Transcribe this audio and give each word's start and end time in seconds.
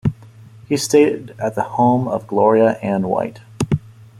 He 0.67 0.77
stayed 0.77 1.35
at 1.39 1.53
the 1.53 1.61
home 1.61 2.07
of 2.07 2.25
Gloria 2.25 2.71
Ann 2.79 3.07
White. 3.07 3.41